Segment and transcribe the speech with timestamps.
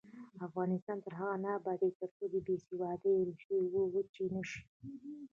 [0.47, 3.57] افغانستان تر هغو نه ابادیږي، ترڅو د بې سوادۍ ریښې
[3.93, 4.61] وچې نشي.